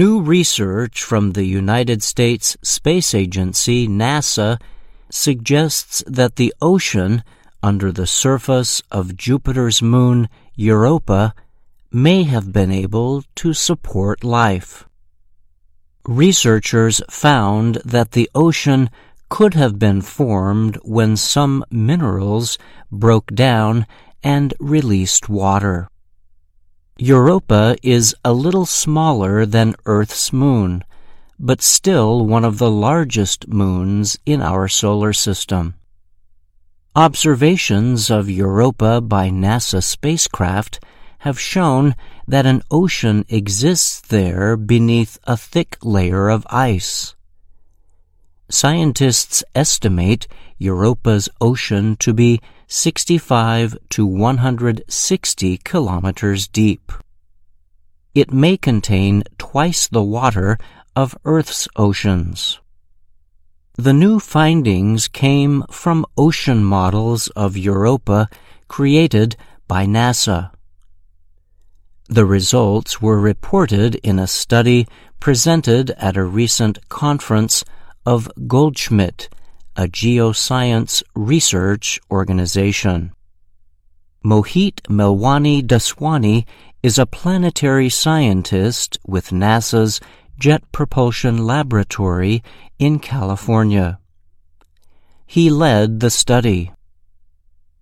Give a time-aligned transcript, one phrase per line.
[0.00, 4.58] New research from the United States Space Agency, NASA,
[5.10, 7.22] suggests that the ocean
[7.62, 11.34] under the surface of Jupiter's moon, Europa,
[11.92, 14.88] may have been able to support life.
[16.06, 18.88] Researchers found that the ocean
[19.28, 22.56] could have been formed when some minerals
[22.90, 23.84] broke down
[24.22, 25.89] and released water.
[27.00, 30.84] Europa is a little smaller than Earth's moon,
[31.38, 35.76] but still one of the largest moons in our solar system.
[36.94, 40.78] Observations of Europa by NASA spacecraft
[41.20, 41.94] have shown
[42.28, 47.14] that an ocean exists there beneath a thick layer of ice.
[48.50, 50.26] Scientists estimate
[50.58, 56.92] Europa's ocean to be 65 to 160 kilometers deep.
[58.12, 60.58] It may contain twice the water
[60.96, 62.58] of Earth's oceans.
[63.76, 68.28] The new findings came from ocean models of Europa
[68.66, 69.36] created
[69.68, 70.50] by NASA.
[72.08, 74.88] The results were reported in a study
[75.20, 77.64] presented at a recent conference
[78.06, 79.28] of Goldschmidt
[79.76, 83.12] a geoscience research organization.
[84.24, 86.44] Mohit Melwani Daswani
[86.82, 90.00] is a planetary scientist with NASA's
[90.38, 92.42] Jet Propulsion Laboratory
[92.78, 93.98] in California.
[95.26, 96.72] He led the study.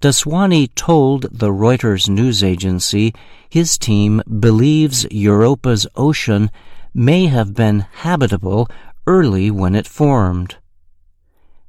[0.00, 3.14] Daswani told the Reuters news agency
[3.48, 6.50] his team believes Europa's ocean
[6.92, 8.68] may have been habitable
[9.06, 10.56] early when it formed.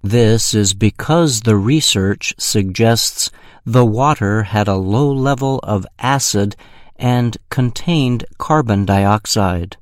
[0.02, 3.32] This is because the research suggests
[3.66, 6.56] the water had a low level of acid
[6.96, 9.78] and contained carbon dioxide.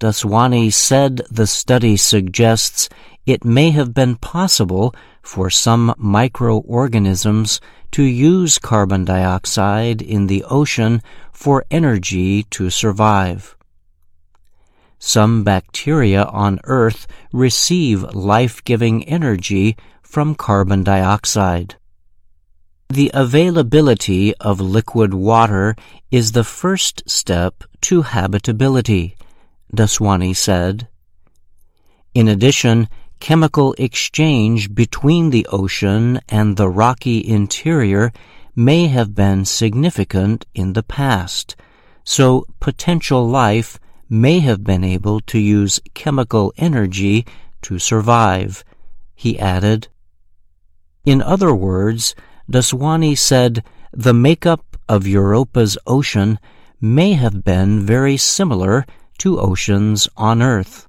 [0.00, 2.88] Daswani said the study suggests
[3.26, 7.60] it may have been possible for some microorganisms
[7.92, 11.00] to use carbon dioxide in the ocean
[11.32, 13.56] for energy to survive.
[15.06, 21.76] Some bacteria on Earth receive life-giving energy from carbon dioxide.
[22.88, 25.76] The availability of liquid water
[26.10, 29.18] is the first step to habitability,
[29.76, 30.88] Daswani said.
[32.14, 32.88] In addition,
[33.20, 38.10] chemical exchange between the ocean and the rocky interior
[38.56, 41.56] may have been significant in the past,
[42.04, 43.78] so potential life
[44.08, 47.26] may have been able to use chemical energy
[47.62, 48.64] to survive,
[49.14, 49.88] he added.
[51.04, 52.14] In other words,
[52.50, 53.62] Daswani said
[53.92, 56.38] the makeup of Europa's ocean
[56.80, 58.84] may have been very similar
[59.18, 60.88] to oceans on Earth.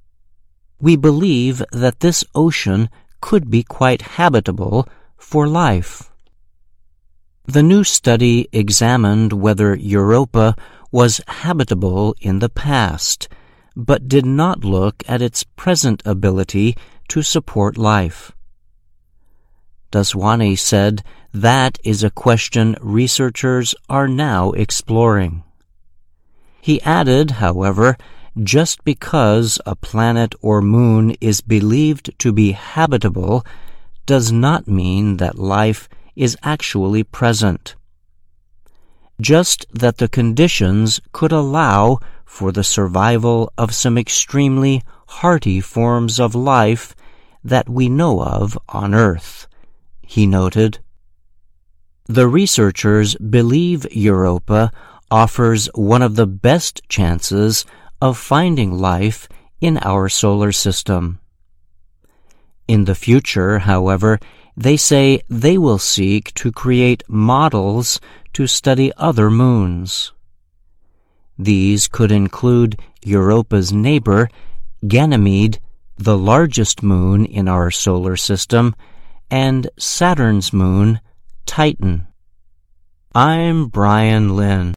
[0.80, 2.90] We believe that this ocean
[3.20, 6.10] could be quite habitable for life.
[7.46, 10.56] The new study examined whether Europa
[10.96, 13.28] was habitable in the past,
[13.76, 16.74] but did not look at its present ability
[17.06, 18.32] to support life.
[19.92, 21.04] Daswani said
[21.34, 25.44] that is a question researchers are now exploring.
[26.62, 27.98] He added, however,
[28.42, 33.44] just because a planet or moon is believed to be habitable
[34.06, 37.76] does not mean that life is actually present
[39.20, 46.34] just that the conditions could allow for the survival of some extremely hardy forms of
[46.34, 46.94] life
[47.42, 49.46] that we know of on Earth,
[50.02, 50.78] he noted.
[52.06, 54.70] The researchers believe Europa
[55.10, 57.64] offers one of the best chances
[58.00, 59.28] of finding life
[59.60, 61.18] in our solar system.
[62.68, 64.18] In the future, however,
[64.56, 68.00] they say they will seek to create models
[68.36, 70.12] to study other moons.
[71.38, 74.28] These could include Europa's neighbor,
[74.86, 75.58] Ganymede,
[75.96, 78.74] the largest moon in our solar system,
[79.30, 81.00] and Saturn's moon,
[81.46, 82.08] Titan.
[83.14, 84.74] I'm Brian Lynn.